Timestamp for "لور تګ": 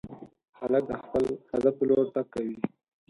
1.89-2.25